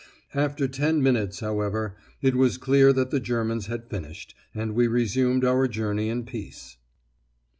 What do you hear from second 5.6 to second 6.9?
journey in peace.